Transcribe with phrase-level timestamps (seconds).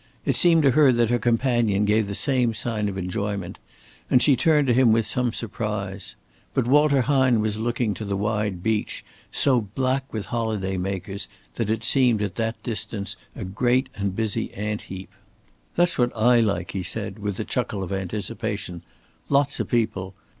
[0.25, 3.59] It seemed to her that her companion gave the same sign of enjoyment,
[4.09, 6.15] and she turned to him with some surprise.
[6.55, 11.69] But Walter Hine was looking to the wide beach, so black with holiday makers that
[11.69, 15.11] it seemed at that distance a great and busy ant heap.
[15.75, 18.81] "That's what I like," he said, with a chuckle of anticipation.
[19.29, 20.15] "Lot's o' people.